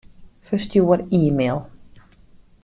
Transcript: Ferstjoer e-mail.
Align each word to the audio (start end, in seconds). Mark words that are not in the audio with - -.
Ferstjoer 0.47 0.99
e-mail. 1.19 1.59